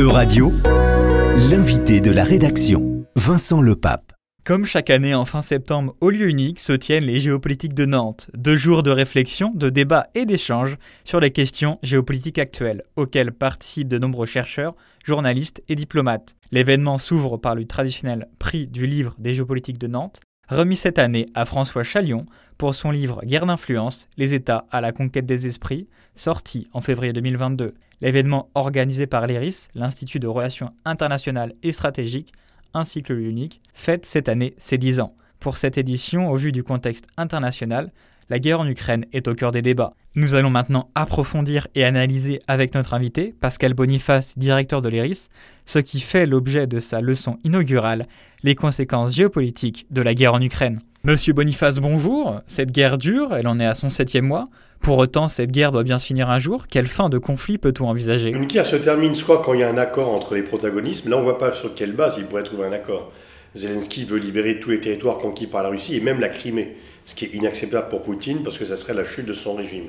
Euradio, 0.00 0.50
l'invité 1.50 2.00
de 2.00 2.10
la 2.10 2.24
rédaction, 2.24 3.04
Vincent 3.16 3.60
Lepape. 3.60 4.14
Comme 4.46 4.64
chaque 4.64 4.88
année 4.88 5.14
en 5.14 5.26
fin 5.26 5.42
septembre, 5.42 5.94
au 6.00 6.08
lieu 6.08 6.26
unique 6.26 6.58
se 6.58 6.72
tiennent 6.72 7.04
les 7.04 7.20
géopolitiques 7.20 7.74
de 7.74 7.84
Nantes, 7.84 8.30
deux 8.32 8.56
jours 8.56 8.82
de 8.82 8.90
réflexion, 8.90 9.52
de 9.54 9.68
débat 9.68 10.06
et 10.14 10.24
d'échange 10.24 10.78
sur 11.04 11.20
les 11.20 11.32
questions 11.32 11.78
géopolitiques 11.82 12.38
actuelles, 12.38 12.82
auxquelles 12.96 13.32
participent 13.32 13.88
de 13.88 13.98
nombreux 13.98 14.24
chercheurs, 14.24 14.74
journalistes 15.04 15.62
et 15.68 15.74
diplomates. 15.74 16.34
L'événement 16.50 16.96
s'ouvre 16.96 17.36
par 17.36 17.54
le 17.54 17.66
traditionnel 17.66 18.26
prix 18.38 18.68
du 18.68 18.86
livre 18.86 19.14
des 19.18 19.34
géopolitiques 19.34 19.76
de 19.76 19.86
Nantes, 19.86 20.22
remis 20.48 20.76
cette 20.76 20.98
année 20.98 21.26
à 21.34 21.44
François 21.44 21.82
Chalion 21.82 22.24
pour 22.60 22.74
son 22.74 22.90
livre 22.90 23.22
Guerre 23.24 23.46
d'influence, 23.46 24.06
les 24.18 24.34
États 24.34 24.66
à 24.70 24.82
la 24.82 24.92
conquête 24.92 25.24
des 25.24 25.46
esprits, 25.46 25.88
sorti 26.14 26.68
en 26.74 26.82
février 26.82 27.14
2022. 27.14 27.72
L'événement 28.02 28.50
organisé 28.54 29.06
par 29.06 29.26
l'IRIS, 29.26 29.68
l'Institut 29.74 30.18
de 30.18 30.26
Relations 30.26 30.70
internationales 30.84 31.54
et 31.62 31.72
stratégiques, 31.72 32.34
ainsi 32.74 33.02
que 33.02 33.14
l'UNIC, 33.14 33.62
fête 33.72 34.04
cette 34.04 34.28
année 34.28 34.52
ses 34.58 34.76
10 34.76 35.00
ans. 35.00 35.14
Pour 35.38 35.56
cette 35.56 35.78
édition, 35.78 36.30
au 36.30 36.36
vu 36.36 36.52
du 36.52 36.62
contexte 36.62 37.06
international, 37.16 37.90
la 38.30 38.38
guerre 38.38 38.60
en 38.60 38.66
Ukraine 38.66 39.04
est 39.12 39.26
au 39.26 39.34
cœur 39.34 39.50
des 39.50 39.60
débats. 39.60 39.92
Nous 40.14 40.36
allons 40.36 40.50
maintenant 40.50 40.88
approfondir 40.94 41.66
et 41.74 41.84
analyser 41.84 42.40
avec 42.46 42.74
notre 42.74 42.94
invité, 42.94 43.34
Pascal 43.40 43.74
Boniface, 43.74 44.38
directeur 44.38 44.80
de 44.82 44.88
l'ERIS, 44.88 45.28
ce 45.66 45.80
qui 45.80 46.00
fait 46.00 46.26
l'objet 46.26 46.68
de 46.68 46.78
sa 46.78 47.00
leçon 47.00 47.38
inaugurale, 47.44 48.06
les 48.44 48.54
conséquences 48.54 49.14
géopolitiques 49.14 49.86
de 49.90 50.00
la 50.00 50.14
guerre 50.14 50.34
en 50.34 50.40
Ukraine. 50.40 50.78
Monsieur 51.02 51.32
Boniface, 51.32 51.78
bonjour. 51.78 52.40
Cette 52.46 52.70
guerre 52.70 52.98
dure, 52.98 53.34
elle 53.34 53.48
en 53.48 53.58
est 53.58 53.66
à 53.66 53.74
son 53.74 53.88
septième 53.88 54.26
mois. 54.26 54.44
Pour 54.80 54.98
autant, 54.98 55.28
cette 55.28 55.50
guerre 55.50 55.72
doit 55.72 55.82
bien 55.82 55.98
se 55.98 56.06
finir 56.06 56.30
un 56.30 56.38
jour. 56.38 56.66
Quelle 56.68 56.86
fin 56.86 57.08
de 57.08 57.18
conflit 57.18 57.58
peut-on 57.58 57.88
envisager? 57.88 58.30
Une 58.30 58.46
guerre 58.46 58.66
se 58.66 58.76
termine 58.76 59.14
soit 59.14 59.42
quand 59.42 59.54
il 59.54 59.60
y 59.60 59.62
a 59.64 59.68
un 59.68 59.78
accord 59.78 60.14
entre 60.14 60.34
les 60.34 60.42
protagonistes, 60.42 61.04
mais 61.04 61.10
là 61.10 61.16
on 61.16 61.20
ne 61.20 61.24
voit 61.24 61.38
pas 61.38 61.52
sur 61.52 61.74
quelle 61.74 61.92
base 61.92 62.14
il 62.18 62.26
pourrait 62.26 62.44
trouver 62.44 62.66
un 62.66 62.72
accord. 62.72 63.12
Zelensky 63.54 64.04
veut 64.04 64.18
libérer 64.18 64.60
tous 64.60 64.70
les 64.70 64.80
territoires 64.80 65.18
conquis 65.18 65.46
par 65.46 65.62
la 65.62 65.70
Russie 65.70 65.96
et 65.96 66.00
même 66.00 66.20
la 66.20 66.28
Crimée, 66.28 66.76
ce 67.06 67.14
qui 67.14 67.24
est 67.24 67.34
inacceptable 67.34 67.88
pour 67.88 68.02
Poutine 68.02 68.42
parce 68.42 68.58
que 68.58 68.64
ça 68.64 68.76
serait 68.76 68.94
la 68.94 69.04
chute 69.04 69.26
de 69.26 69.32
son 69.32 69.54
régime. 69.54 69.86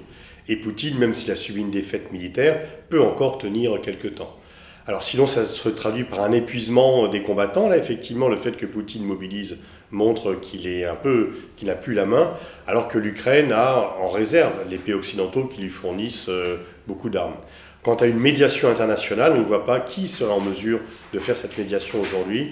Et 0.48 0.56
Poutine, 0.56 0.98
même 0.98 1.14
s'il 1.14 1.32
a 1.32 1.36
subi 1.36 1.62
une 1.62 1.72
défaite 1.72 2.12
militaire, 2.12 2.60
peut 2.90 3.02
encore 3.02 3.38
tenir 3.38 3.80
quelques 3.82 4.16
temps. 4.16 4.36
Alors 4.88 5.04
sinon, 5.04 5.28
ça 5.28 5.46
se 5.46 5.70
traduit 5.70 6.04
par 6.04 6.22
un 6.22 6.32
épuisement 6.32 7.08
des 7.08 7.22
combattants. 7.22 7.70
Là, 7.70 7.78
effectivement, 7.78 8.28
le 8.28 8.38
fait 8.38 8.58
que 8.58 8.66
Poutine 8.66 9.06
mobilise 9.06 9.60
montre 9.92 10.34
qu'il 10.34 10.68
est 10.68 10.86
un 10.86 10.96
peu, 10.96 11.32
qu'il 11.56 11.68
n'a 11.68 11.76
plus 11.76 11.94
la 11.94 12.08
main, 12.08 12.34
alors 12.66 12.88
que 12.88 12.98
l'Ukraine 12.98 13.52
a 13.52 13.96
en 14.02 14.10
réserve 14.10 14.54
les 14.70 14.78
pays 14.78 14.96
occidentaux 14.96 15.46
qui 15.46 15.62
lui 15.62 15.70
fournissent 15.70 16.30
euh, 16.30 16.58
beaucoup 16.88 17.10
d'armes. 17.10 17.36
Quant 17.84 17.96
à 17.96 18.08
une 18.08 18.20
médiation 18.20 18.70
internationale, 18.70 19.34
on 19.36 19.40
ne 19.40 19.46
voit 19.46 19.66
pas 19.66 19.80
qui 19.80 20.08
sera 20.08 20.34
en 20.34 20.42
mesure 20.42 20.80
de 21.14 21.20
faire 21.20 21.38
cette 21.38 21.58
médiation 21.58 22.02
aujourd'hui. 22.02 22.52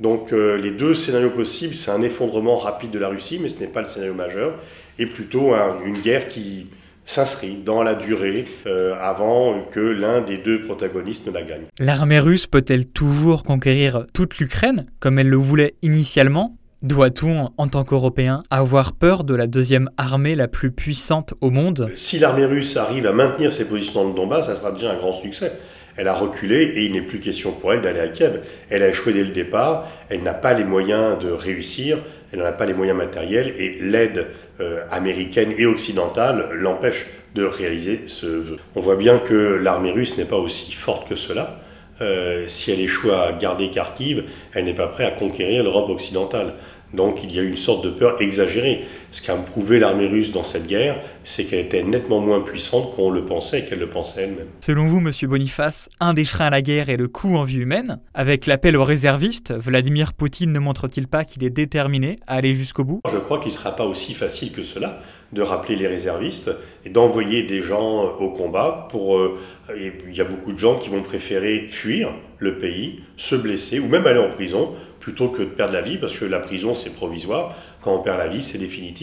Donc 0.00 0.32
euh, 0.32 0.56
les 0.56 0.70
deux 0.70 0.94
scénarios 0.94 1.30
possibles, 1.30 1.74
c'est 1.74 1.90
un 1.90 2.02
effondrement 2.02 2.56
rapide 2.56 2.90
de 2.90 2.98
la 2.98 3.08
Russie, 3.08 3.38
mais 3.40 3.48
ce 3.48 3.60
n'est 3.60 3.66
pas 3.66 3.80
le 3.80 3.86
scénario 3.86 4.14
majeur, 4.14 4.54
et 4.98 5.06
plutôt 5.06 5.52
une 5.84 5.98
guerre 5.98 6.28
qui 6.28 6.68
s'inscrit 7.04 7.56
dans 7.56 7.82
la 7.82 7.94
durée 7.94 8.44
euh, 8.66 8.94
avant 9.00 9.62
que 9.72 9.80
l'un 9.80 10.20
des 10.20 10.38
deux 10.38 10.62
protagonistes 10.62 11.26
ne 11.26 11.32
la 11.32 11.42
gagne. 11.42 11.64
L'armée 11.78 12.20
russe 12.20 12.46
peut-elle 12.46 12.86
toujours 12.86 13.42
conquérir 13.42 14.06
toute 14.14 14.38
l'Ukraine 14.38 14.86
comme 15.00 15.18
elle 15.18 15.28
le 15.28 15.36
voulait 15.36 15.74
initialement? 15.82 16.56
Doit-on, 16.82 17.50
en 17.58 17.68
tant 17.68 17.84
qu'Européens, 17.84 18.42
avoir 18.48 18.94
peur 18.94 19.24
de 19.24 19.34
la 19.34 19.46
deuxième 19.46 19.90
armée 19.98 20.34
la 20.34 20.48
plus 20.48 20.70
puissante 20.70 21.34
au 21.42 21.50
monde? 21.50 21.90
Si 21.94 22.18
l'armée 22.18 22.46
russe 22.46 22.78
arrive 22.78 23.06
à 23.06 23.12
maintenir 23.12 23.52
ses 23.52 23.66
positions 23.66 24.02
dans 24.02 24.08
le 24.08 24.14
Donbass, 24.14 24.46
ça 24.46 24.56
sera 24.56 24.72
déjà 24.72 24.92
un 24.92 24.96
grand 24.96 25.12
succès. 25.12 25.52
Elle 26.00 26.08
a 26.08 26.14
reculé 26.14 26.62
et 26.62 26.84
il 26.86 26.92
n'est 26.92 27.02
plus 27.02 27.18
question 27.18 27.52
pour 27.52 27.74
elle 27.74 27.82
d'aller 27.82 28.00
à 28.00 28.08
Kiev. 28.08 28.40
Elle 28.70 28.82
a 28.82 28.88
échoué 28.88 29.12
dès 29.12 29.22
le 29.22 29.32
départ, 29.32 29.86
elle 30.08 30.22
n'a 30.22 30.32
pas 30.32 30.54
les 30.54 30.64
moyens 30.64 31.18
de 31.18 31.30
réussir, 31.30 31.98
elle 32.32 32.38
n'en 32.38 32.46
a 32.46 32.52
pas 32.52 32.64
les 32.64 32.72
moyens 32.72 32.96
matériels 32.96 33.52
et 33.58 33.76
l'aide 33.82 34.28
euh, 34.60 34.80
américaine 34.90 35.52
et 35.58 35.66
occidentale 35.66 36.48
l'empêche 36.52 37.06
de 37.34 37.44
réaliser 37.44 38.04
ce 38.06 38.24
vœu. 38.24 38.56
On 38.76 38.80
voit 38.80 38.96
bien 38.96 39.18
que 39.18 39.34
l'armée 39.34 39.90
russe 39.90 40.16
n'est 40.16 40.24
pas 40.24 40.38
aussi 40.38 40.72
forte 40.72 41.06
que 41.06 41.16
cela. 41.16 41.60
Euh, 42.00 42.44
si 42.46 42.72
elle 42.72 42.80
échoue 42.80 43.12
à 43.12 43.32
garder 43.32 43.68
Kharkiv, 43.68 44.24
elle 44.54 44.64
n'est 44.64 44.74
pas 44.74 44.86
prête 44.86 45.06
à 45.06 45.10
conquérir 45.10 45.62
l'Europe 45.62 45.90
occidentale. 45.90 46.54
Donc 46.94 47.22
il 47.22 47.30
y 47.30 47.38
a 47.38 47.42
une 47.42 47.56
sorte 47.56 47.84
de 47.84 47.90
peur 47.90 48.22
exagérée. 48.22 48.86
Ce 49.12 49.22
qu'a 49.22 49.34
prouvé 49.34 49.80
l'armée 49.80 50.06
russe 50.06 50.30
dans 50.30 50.44
cette 50.44 50.68
guerre, 50.68 51.02
c'est 51.24 51.44
qu'elle 51.44 51.60
était 51.60 51.82
nettement 51.82 52.20
moins 52.20 52.40
puissante 52.40 52.94
qu'on 52.94 53.10
le 53.10 53.24
pensait 53.24 53.60
et 53.60 53.64
qu'elle 53.64 53.80
le 53.80 53.88
pensait 53.88 54.22
elle-même. 54.22 54.46
Selon 54.60 54.86
vous, 54.86 55.00
Monsieur 55.00 55.26
Boniface, 55.26 55.88
un 55.98 56.14
des 56.14 56.24
freins 56.24 56.46
à 56.46 56.50
la 56.50 56.62
guerre 56.62 56.88
est 56.90 56.96
le 56.96 57.08
coût 57.08 57.36
en 57.36 57.42
vie 57.42 57.58
humaine? 57.58 57.98
Avec 58.14 58.46
l'appel 58.46 58.76
aux 58.76 58.84
réservistes, 58.84 59.52
Vladimir 59.52 60.12
Poutine 60.12 60.52
ne 60.52 60.60
montre-t-il 60.60 61.08
pas 61.08 61.24
qu'il 61.24 61.42
est 61.42 61.50
déterminé 61.50 62.16
à 62.28 62.34
aller 62.36 62.54
jusqu'au 62.54 62.84
bout? 62.84 63.00
Je 63.10 63.18
crois 63.18 63.38
qu'il 63.38 63.48
ne 63.48 63.54
sera 63.54 63.74
pas 63.74 63.84
aussi 63.84 64.14
facile 64.14 64.52
que 64.52 64.62
cela 64.62 65.02
de 65.32 65.42
rappeler 65.42 65.76
les 65.76 65.86
réservistes 65.86 66.50
et 66.84 66.90
d'envoyer 66.90 67.44
des 67.44 67.62
gens 67.62 68.16
au 68.18 68.30
combat. 68.30 68.88
Pour, 68.90 69.16
euh, 69.16 69.38
il 69.76 70.14
y 70.14 70.20
a 70.20 70.24
beaucoup 70.24 70.52
de 70.52 70.58
gens 70.58 70.76
qui 70.76 70.88
vont 70.88 71.02
préférer 71.02 71.66
fuir 71.68 72.10
le 72.38 72.58
pays, 72.58 73.00
se 73.16 73.36
blesser 73.36 73.78
ou 73.78 73.86
même 73.86 74.06
aller 74.06 74.18
en 74.18 74.30
prison 74.30 74.74
plutôt 74.98 75.28
que 75.28 75.42
de 75.42 75.48
perdre 75.48 75.72
la 75.72 75.82
vie, 75.82 75.98
parce 75.98 76.18
que 76.18 76.24
la 76.24 76.40
prison 76.40 76.74
c'est 76.74 76.90
provisoire, 76.90 77.56
quand 77.80 77.94
on 77.94 78.02
perd 78.02 78.18
la 78.18 78.28
vie 78.28 78.42
c'est 78.42 78.58
définitif. 78.58 78.99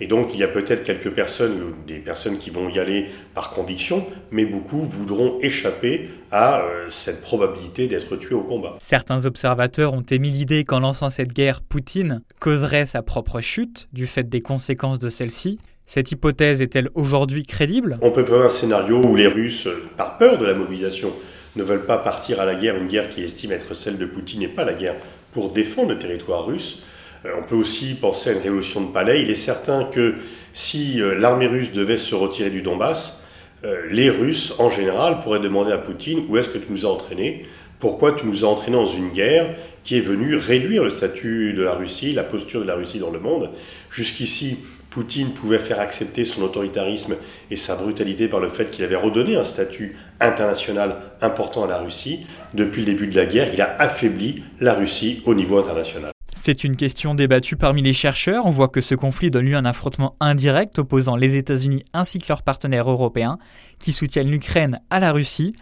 Et 0.00 0.06
donc 0.06 0.30
il 0.34 0.40
y 0.40 0.44
a 0.44 0.48
peut-être 0.48 0.84
quelques 0.84 1.10
personnes, 1.10 1.74
des 1.86 1.98
personnes 1.98 2.38
qui 2.38 2.50
vont 2.50 2.68
y 2.68 2.78
aller 2.78 3.06
par 3.34 3.50
conviction, 3.50 4.06
mais 4.30 4.44
beaucoup 4.44 4.82
voudront 4.82 5.38
échapper 5.40 6.10
à 6.30 6.60
euh, 6.60 6.86
cette 6.88 7.22
probabilité 7.22 7.88
d'être 7.88 8.16
tués 8.16 8.34
au 8.34 8.42
combat. 8.42 8.76
Certains 8.80 9.26
observateurs 9.26 9.94
ont 9.94 10.02
émis 10.02 10.30
l'idée 10.30 10.64
qu'en 10.64 10.80
lançant 10.80 11.10
cette 11.10 11.32
guerre, 11.32 11.60
Poutine 11.60 12.22
causerait 12.40 12.86
sa 12.86 13.02
propre 13.02 13.40
chute 13.40 13.88
du 13.92 14.06
fait 14.06 14.28
des 14.28 14.40
conséquences 14.40 14.98
de 14.98 15.08
celle-ci. 15.08 15.58
Cette 15.86 16.10
hypothèse 16.12 16.62
est-elle 16.62 16.88
aujourd'hui 16.94 17.44
crédible? 17.44 17.98
On 18.02 18.12
peut 18.12 18.24
prévoir 18.24 18.46
un 18.46 18.50
scénario 18.50 19.02
où 19.02 19.14
les 19.14 19.26
Russes, 19.26 19.68
par 19.96 20.16
peur 20.16 20.38
de 20.38 20.46
la 20.46 20.54
mobilisation, 20.54 21.12
ne 21.56 21.62
veulent 21.62 21.84
pas 21.84 21.98
partir 21.98 22.40
à 22.40 22.46
la 22.46 22.54
guerre, 22.54 22.76
une 22.76 22.88
guerre 22.88 23.10
qui 23.10 23.22
estime 23.22 23.52
être 23.52 23.74
celle 23.74 23.98
de 23.98 24.06
Poutine 24.06 24.42
et 24.42 24.48
pas 24.48 24.64
la 24.64 24.74
guerre 24.74 24.96
pour 25.32 25.52
défendre 25.52 25.90
le 25.90 25.98
territoire 25.98 26.46
russe. 26.46 26.82
Euh, 27.24 27.30
on 27.38 27.42
peut 27.42 27.54
aussi 27.54 27.94
penser 27.94 28.30
à 28.30 28.32
une 28.32 28.40
révolution 28.40 28.80
de 28.80 28.92
palais. 28.92 29.22
Il 29.22 29.30
est 29.30 29.34
certain 29.34 29.84
que 29.84 30.14
si 30.52 31.00
euh, 31.00 31.18
l'armée 31.18 31.46
russe 31.46 31.72
devait 31.72 31.98
se 31.98 32.14
retirer 32.14 32.50
du 32.50 32.62
Donbass, 32.62 33.22
euh, 33.64 33.86
les 33.90 34.10
Russes, 34.10 34.54
en 34.58 34.70
général, 34.70 35.22
pourraient 35.22 35.40
demander 35.40 35.72
à 35.72 35.78
Poutine 35.78 36.24
où 36.28 36.36
est-ce 36.36 36.48
que 36.48 36.58
tu 36.58 36.66
nous 36.70 36.84
as 36.84 36.88
entraînés? 36.88 37.46
Pourquoi 37.78 38.12
tu 38.12 38.26
nous 38.26 38.44
as 38.44 38.48
entraînés 38.48 38.76
dans 38.76 38.86
une 38.86 39.10
guerre 39.10 39.54
qui 39.84 39.96
est 39.96 40.00
venue 40.00 40.36
réduire 40.36 40.84
le 40.84 40.90
statut 40.90 41.52
de 41.52 41.62
la 41.62 41.74
Russie, 41.74 42.12
la 42.12 42.22
posture 42.22 42.60
de 42.60 42.66
la 42.66 42.74
Russie 42.74 42.98
dans 42.98 43.10
le 43.10 43.18
monde? 43.18 43.50
Jusqu'ici, 43.90 44.58
Poutine 44.90 45.32
pouvait 45.32 45.58
faire 45.58 45.80
accepter 45.80 46.24
son 46.24 46.42
autoritarisme 46.42 47.16
et 47.50 47.56
sa 47.56 47.76
brutalité 47.76 48.28
par 48.28 48.40
le 48.40 48.48
fait 48.48 48.70
qu'il 48.70 48.84
avait 48.84 48.96
redonné 48.96 49.36
un 49.36 49.44
statut 49.44 49.96
international 50.20 50.96
important 51.20 51.64
à 51.64 51.66
la 51.66 51.78
Russie. 51.78 52.26
Depuis 52.52 52.80
le 52.80 52.86
début 52.86 53.06
de 53.06 53.16
la 53.16 53.26
guerre, 53.26 53.48
il 53.52 53.60
a 53.62 53.74
affaibli 53.80 54.42
la 54.60 54.74
Russie 54.74 55.22
au 55.24 55.34
niveau 55.34 55.58
international. 55.58 56.11
C'est 56.44 56.64
une 56.64 56.74
question 56.74 57.14
débattue 57.14 57.54
parmi 57.54 57.82
les 57.82 57.92
chercheurs. 57.92 58.46
On 58.46 58.50
voit 58.50 58.66
que 58.66 58.80
ce 58.80 58.96
conflit 58.96 59.30
donne 59.30 59.44
lieu 59.44 59.54
à 59.54 59.60
un 59.60 59.64
affrontement 59.64 60.16
indirect 60.18 60.76
opposant 60.80 61.14
les 61.14 61.36
États-Unis 61.36 61.84
ainsi 61.92 62.18
que 62.18 62.26
leurs 62.28 62.42
partenaires 62.42 62.90
européens 62.90 63.38
qui 63.78 63.92
soutiennent 63.92 64.28
l'Ukraine 64.28 64.80
à 64.90 64.98
la 64.98 65.12
Russie. 65.12 65.54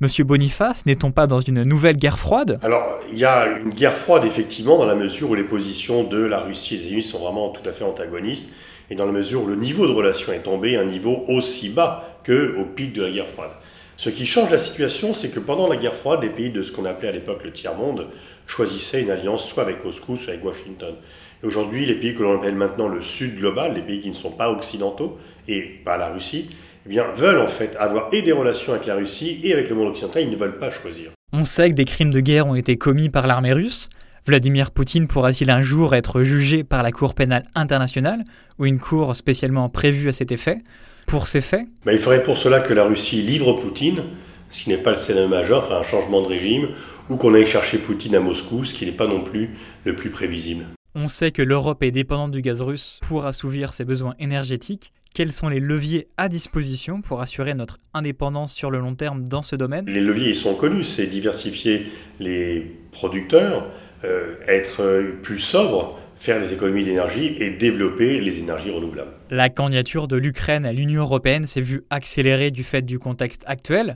Monsieur 0.00 0.24
Boniface, 0.24 0.84
n'est-on 0.84 1.10
pas 1.10 1.26
dans 1.26 1.40
une 1.40 1.62
nouvelle 1.62 1.96
guerre 1.96 2.18
froide? 2.18 2.58
Alors, 2.62 2.98
il 3.10 3.16
y 3.16 3.24
a 3.24 3.46
une 3.46 3.70
guerre 3.70 3.96
froide, 3.96 4.26
effectivement, 4.26 4.76
dans 4.76 4.84
la 4.84 4.94
mesure 4.94 5.30
où 5.30 5.34
les 5.34 5.42
positions 5.42 6.04
de 6.04 6.18
la 6.18 6.40
Russie 6.40 6.74
et 6.74 6.76
des 6.76 6.82
États-Unis 6.82 7.02
sont 7.02 7.20
vraiment 7.20 7.48
tout 7.48 7.66
à 7.66 7.72
fait 7.72 7.84
antagonistes 7.84 8.52
et 8.90 8.94
dans 8.94 9.06
la 9.06 9.12
mesure 9.12 9.44
où 9.44 9.46
le 9.46 9.56
niveau 9.56 9.86
de 9.86 9.92
relation 9.92 10.34
est 10.34 10.40
tombé 10.40 10.76
à 10.76 10.82
un 10.82 10.84
niveau 10.84 11.24
aussi 11.28 11.70
bas 11.70 12.20
qu'au 12.26 12.66
pic 12.74 12.92
de 12.92 13.04
la 13.04 13.10
guerre 13.10 13.28
froide. 13.28 13.52
Ce 13.98 14.10
qui 14.10 14.26
change 14.26 14.50
la 14.50 14.58
situation, 14.58 15.14
c'est 15.14 15.30
que 15.30 15.40
pendant 15.40 15.68
la 15.68 15.76
guerre 15.76 15.94
froide, 15.94 16.20
les 16.22 16.28
pays 16.28 16.50
de 16.50 16.62
ce 16.62 16.70
qu'on 16.70 16.84
appelait 16.84 17.08
à 17.08 17.12
l'époque 17.12 17.42
le 17.44 17.50
tiers-monde 17.50 18.08
choisissaient 18.46 19.00
une 19.00 19.10
alliance 19.10 19.48
soit 19.48 19.62
avec 19.62 19.82
Moscou, 19.82 20.18
soit 20.18 20.34
avec 20.34 20.44
Washington. 20.44 20.94
Et 21.42 21.46
aujourd'hui, 21.46 21.86
les 21.86 21.94
pays 21.94 22.14
que 22.14 22.22
l'on 22.22 22.38
appelle 22.38 22.54
maintenant 22.54 22.88
le 22.88 23.00
Sud 23.00 23.38
global, 23.38 23.74
les 23.74 23.80
pays 23.80 24.00
qui 24.00 24.10
ne 24.10 24.14
sont 24.14 24.30
pas 24.30 24.50
occidentaux, 24.50 25.18
et 25.48 25.62
pas 25.62 25.96
la 25.96 26.08
Russie, 26.08 26.48
eh 26.88 27.00
veulent 27.16 27.40
en 27.40 27.48
fait 27.48 27.74
avoir 27.76 28.08
et 28.12 28.20
des 28.20 28.32
relations 28.32 28.74
avec 28.74 28.86
la 28.86 28.96
Russie 28.96 29.40
et 29.42 29.54
avec 29.54 29.70
le 29.70 29.74
monde 29.74 29.88
occidental, 29.88 30.22
ils 30.22 30.30
ne 30.30 30.36
veulent 30.36 30.58
pas 30.58 30.70
choisir. 30.70 31.10
On 31.32 31.44
sait 31.44 31.70
que 31.70 31.74
des 31.74 31.86
crimes 31.86 32.12
de 32.12 32.20
guerre 32.20 32.46
ont 32.46 32.54
été 32.54 32.76
commis 32.76 33.08
par 33.08 33.26
l'armée 33.26 33.54
russe. 33.54 33.88
Vladimir 34.26 34.72
Poutine 34.72 35.08
pourra-t-il 35.08 35.50
un 35.50 35.62
jour 35.62 35.94
être 35.94 36.22
jugé 36.22 36.64
par 36.64 36.82
la 36.82 36.92
Cour 36.92 37.14
pénale 37.14 37.44
internationale 37.54 38.24
ou 38.58 38.66
une 38.66 38.78
cour 38.78 39.16
spécialement 39.16 39.68
prévue 39.70 40.08
à 40.08 40.12
cet 40.12 40.32
effet? 40.32 40.58
Pour 41.06 41.26
ces 41.26 41.40
faits 41.40 41.66
ben, 41.84 41.92
Il 41.92 41.98
faudrait 41.98 42.22
pour 42.22 42.38
cela 42.38 42.60
que 42.60 42.74
la 42.74 42.84
Russie 42.84 43.22
livre 43.22 43.54
Poutine, 43.54 44.02
ce 44.50 44.64
qui 44.64 44.70
n'est 44.70 44.78
pas 44.78 44.90
le 44.90 44.96
scénario 44.96 45.28
majeur, 45.28 45.64
enfin 45.64 45.76
un 45.76 45.82
changement 45.82 46.22
de 46.22 46.28
régime, 46.28 46.68
ou 47.08 47.16
qu'on 47.16 47.34
aille 47.34 47.46
chercher 47.46 47.78
Poutine 47.78 48.14
à 48.16 48.20
Moscou, 48.20 48.64
ce 48.64 48.74
qui 48.74 48.84
n'est 48.86 48.92
pas 48.92 49.06
non 49.06 49.22
plus 49.22 49.50
le 49.84 49.94
plus 49.94 50.10
prévisible. 50.10 50.66
On 50.94 51.08
sait 51.08 51.30
que 51.30 51.42
l'Europe 51.42 51.82
est 51.82 51.90
dépendante 51.90 52.32
du 52.32 52.42
gaz 52.42 52.62
russe 52.62 53.00
pour 53.06 53.26
assouvir 53.26 53.72
ses 53.72 53.84
besoins 53.84 54.14
énergétiques. 54.18 54.92
quels 55.14 55.32
sont 55.32 55.48
les 55.48 55.60
leviers 55.60 56.08
à 56.18 56.28
disposition 56.28 57.00
pour 57.00 57.22
assurer 57.22 57.54
notre 57.54 57.78
indépendance 57.94 58.52
sur 58.52 58.70
le 58.70 58.80
long 58.80 58.94
terme 58.94 59.26
dans 59.26 59.42
ce 59.42 59.56
domaine? 59.56 59.86
Les 59.86 60.00
leviers, 60.00 60.30
ils 60.30 60.34
sont 60.34 60.54
connus, 60.54 60.84
c'est 60.84 61.06
diversifier 61.06 61.86
les 62.20 62.78
producteurs, 62.92 63.66
euh, 64.04 64.34
être 64.46 65.04
plus 65.22 65.38
sobre, 65.38 65.98
faire 66.18 66.40
des 66.40 66.52
économies 66.52 66.84
d'énergie 66.84 67.36
et 67.38 67.50
développer 67.50 68.20
les 68.20 68.38
énergies 68.38 68.70
renouvelables. 68.70 69.12
La 69.30 69.48
candidature 69.48 70.08
de 70.08 70.16
l'Ukraine 70.16 70.66
à 70.66 70.72
l'Union 70.72 71.02
européenne 71.02 71.44
s'est 71.44 71.60
vue 71.60 71.84
accélérée 71.90 72.50
du 72.50 72.64
fait 72.64 72.82
du 72.82 72.98
contexte 72.98 73.42
actuel. 73.46 73.94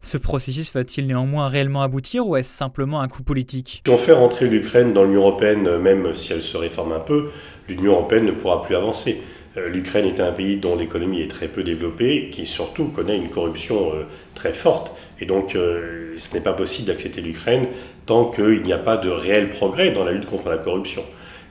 Ce 0.00 0.16
processus 0.16 0.72
va-t-il 0.72 1.08
néanmoins 1.08 1.48
réellement 1.48 1.82
aboutir 1.82 2.26
ou 2.26 2.36
est-ce 2.36 2.50
simplement 2.50 3.00
un 3.00 3.08
coup 3.08 3.24
politique? 3.24 3.82
Si 3.84 3.92
on 3.92 3.98
fait 3.98 4.12
rentrer 4.12 4.46
l'Ukraine 4.46 4.92
dans 4.92 5.02
l'Union 5.02 5.22
européenne, 5.22 5.78
même 5.78 6.14
si 6.14 6.32
elle 6.32 6.42
se 6.42 6.56
réforme 6.56 6.92
un 6.92 7.00
peu, 7.00 7.30
l'Union 7.68 7.92
européenne 7.92 8.26
ne 8.26 8.32
pourra 8.32 8.62
plus 8.62 8.76
avancer. 8.76 9.20
Euh, 9.56 9.68
L'Ukraine 9.68 10.06
est 10.06 10.20
un 10.20 10.32
pays 10.32 10.56
dont 10.56 10.76
l'économie 10.76 11.20
est 11.20 11.30
très 11.30 11.48
peu 11.48 11.64
développée, 11.64 12.30
qui 12.30 12.46
surtout 12.46 12.86
connaît 12.86 13.16
une 13.16 13.28
corruption 13.28 13.92
euh, 13.92 14.04
très 14.34 14.52
forte. 14.52 14.92
Et 15.20 15.26
donc, 15.26 15.56
euh, 15.56 16.14
ce 16.16 16.32
n'est 16.34 16.40
pas 16.40 16.52
possible 16.52 16.88
d'accepter 16.88 17.20
l'Ukraine 17.20 17.66
tant 18.06 18.26
qu'il 18.26 18.62
n'y 18.62 18.72
a 18.72 18.78
pas 18.78 18.96
de 18.96 19.08
réel 19.08 19.50
progrès 19.50 19.90
dans 19.90 20.04
la 20.04 20.12
lutte 20.12 20.26
contre 20.26 20.48
la 20.48 20.58
corruption. 20.58 21.02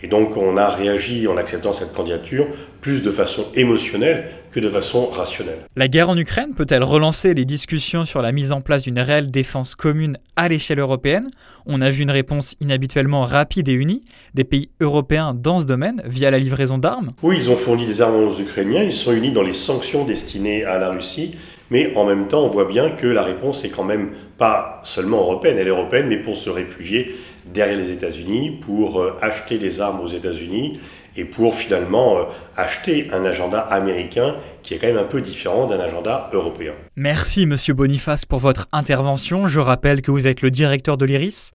Et 0.02 0.08
donc, 0.08 0.38
on 0.38 0.58
a 0.58 0.70
réagi 0.70 1.28
en 1.28 1.38
acceptant 1.38 1.74
cette 1.74 1.94
candidature 1.94 2.48
plus 2.82 3.02
de 3.02 3.12
façon 3.12 3.46
émotionnelle 3.56 4.26
que 4.52 4.60
de 4.60 4.70
façon 4.70 5.08
rationnelle. 5.08 5.60
La 5.76 5.88
guerre 5.88 6.10
en 6.10 6.18
Ukraine 6.18 6.54
peut-elle 6.56 6.84
relancer 6.84 7.34
les 7.34 7.46
discussions 7.46 8.06
sur 8.06 8.22
la 8.22 8.32
mise 8.32 8.52
en 8.52 8.62
place 8.62 8.84
d'une 8.84 9.00
réelle 9.00 9.30
défense 9.30 9.76
commune 9.76 10.18
à 10.36 10.48
l'échelle 10.50 10.80
européenne? 10.80 11.28
On 11.66 11.82
a 11.82 11.90
vu 11.90 12.04
une 12.04 12.12
réponse 12.12 12.56
inhabituellement 12.62 13.24
rapide 13.24 13.70
et 13.70 13.74
unie 13.74 14.02
des 14.34 14.44
pays 14.44 14.70
européens 14.80 15.34
dans 15.34 15.60
ce 15.60 15.66
domaine 15.66 16.02
via 16.06 16.32
la 16.32 16.40
livraison 16.40 16.78
d'armes. 16.78 17.10
Oui, 17.24 17.36
ils 17.38 17.50
ont 17.50 17.58
fourni 17.58 17.86
des 17.86 18.02
armes 18.02 18.16
aux 18.16 18.40
Ukrainiens, 18.40 18.84
ils 18.84 18.94
sont 18.94 19.14
unis 19.14 19.32
dans 19.32 19.44
les 19.44 19.54
sanctions 19.54 20.06
destinées 20.06 20.64
à 20.64 20.78
la 20.80 20.92
Russie, 20.92 21.36
mais 21.70 21.94
en 21.96 22.06
même 22.06 22.28
temps, 22.28 22.46
on 22.46 22.50
voit 22.50 22.66
bien 22.66 22.92
que 22.92 23.08
la 23.08 23.24
réponse 23.24 23.66
est 23.66 23.70
quand 23.70 23.84
même 23.84 24.12
pas 24.38 24.82
seulement 24.84 25.18
européenne, 25.18 25.58
elle 25.60 25.68
est 25.68 25.72
européenne, 25.72 26.08
mais 26.08 26.18
pour 26.18 26.38
se 26.38 26.50
réfugier 26.50 27.16
derrière 27.54 27.78
les 27.78 27.92
États-Unis, 27.92 28.60
pour 28.62 29.02
euh, 29.02 29.18
acheter 29.22 29.58
des 29.58 29.82
armes 29.82 30.00
aux 30.02 30.08
États-Unis 30.08 30.80
et 31.16 31.26
pour 31.26 31.56
finalement 31.56 32.18
euh, 32.18 32.24
acheter 32.56 33.08
un 33.12 33.26
agenda 33.26 33.60
américain 33.60 34.36
qui 34.64 34.74
est 34.74 34.78
quand 34.78 34.88
même 34.88 34.98
un 34.98 35.04
peu 35.04 35.22
différent 35.22 35.66
d'un 35.66 35.80
agenda 35.80 36.30
européen. 36.34 36.74
Merci 36.96 37.46
Monsieur 37.46 37.74
Boniface 37.74 38.26
pour 38.26 38.40
votre 38.40 38.68
intervention. 38.72 39.48
Je 39.48 39.60
rappelle 39.60 40.02
que 40.02 40.12
vous 40.12 40.28
êtes 40.28 40.42
le 40.42 40.52
directeur 40.52 40.98
de 40.98 41.06
l'IRIS. 41.06 41.52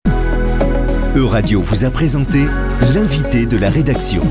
Euradio 1.15 1.61
vous 1.61 1.85
a 1.85 1.89
présenté 1.89 2.39
l'invité 2.93 3.45
de 3.45 3.57
la 3.57 3.69
rédaction. 3.69 4.21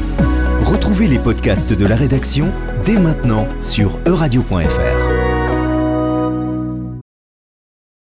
Retrouvez 0.61 1.07
les 1.07 1.19
podcasts 1.19 1.73
de 1.73 1.87
la 1.87 1.97
rédaction 1.97 2.51
dès 2.85 2.99
maintenant 2.99 3.47
sur 3.61 3.99
euradio.fr. 4.07 5.08